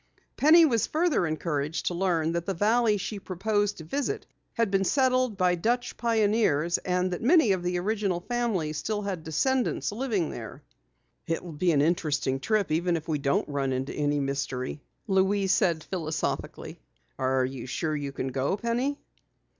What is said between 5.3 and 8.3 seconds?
by Dutch pioneers and that many of the original